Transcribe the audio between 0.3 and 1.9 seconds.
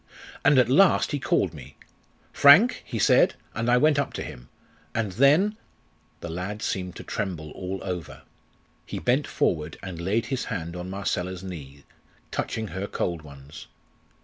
And at last he called me.